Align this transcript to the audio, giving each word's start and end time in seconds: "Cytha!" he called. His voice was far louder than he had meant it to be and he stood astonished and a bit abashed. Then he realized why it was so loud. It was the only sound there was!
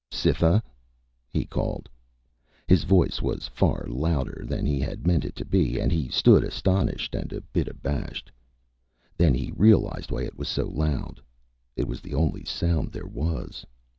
"Cytha!" 0.09 0.63
he 1.29 1.45
called. 1.45 1.87
His 2.67 2.85
voice 2.85 3.21
was 3.21 3.47
far 3.47 3.85
louder 3.87 4.43
than 4.47 4.65
he 4.65 4.79
had 4.79 5.05
meant 5.05 5.23
it 5.25 5.35
to 5.35 5.45
be 5.45 5.77
and 5.79 5.91
he 5.91 6.09
stood 6.09 6.43
astonished 6.43 7.13
and 7.13 7.31
a 7.31 7.41
bit 7.41 7.67
abashed. 7.67 8.31
Then 9.15 9.35
he 9.35 9.53
realized 9.55 10.09
why 10.09 10.23
it 10.23 10.39
was 10.39 10.47
so 10.49 10.65
loud. 10.65 11.21
It 11.75 11.87
was 11.87 12.01
the 12.01 12.15
only 12.15 12.45
sound 12.45 12.91
there 12.91 13.05
was! 13.05 13.63